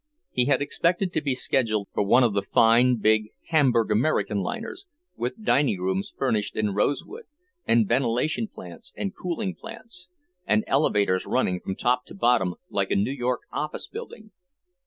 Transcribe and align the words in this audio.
He 0.31 0.45
had 0.45 0.63
expected 0.63 1.13
to 1.13 1.21
be 1.21 1.35
scheduled 1.35 1.87
for 1.93 2.01
one 2.01 2.23
of 2.23 2.33
the 2.33 2.41
fine 2.41 2.95
big 2.97 3.29
Hamburg 3.49 3.91
American 3.91 4.39
liners, 4.39 4.87
with 5.15 5.43
dining 5.45 5.79
rooms 5.79 6.11
finished 6.17 6.55
in 6.55 6.73
rosewood, 6.73 7.25
and 7.67 7.87
ventilation 7.87 8.47
plants 8.47 8.91
and 8.97 9.15
cooling 9.15 9.53
plants, 9.53 10.09
and 10.47 10.63
elevators 10.65 11.27
running 11.27 11.59
from 11.59 11.75
top 11.75 12.05
to 12.05 12.15
bottom 12.15 12.55
like 12.71 12.89
a 12.89 12.95
New 12.95 13.13
York 13.13 13.41
office 13.51 13.87
building. 13.87 14.31